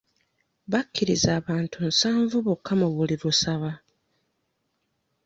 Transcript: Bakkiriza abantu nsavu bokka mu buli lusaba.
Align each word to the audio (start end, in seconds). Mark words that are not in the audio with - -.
Bakkiriza 0.71 1.29
abantu 1.39 1.77
nsavu 1.87 2.37
bokka 2.45 2.73
mu 2.79 2.87
buli 2.95 3.15
lusaba. 3.21 3.71